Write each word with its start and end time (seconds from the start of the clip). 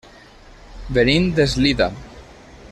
Venim 0.99 1.29
d'Eslida. 1.41 1.91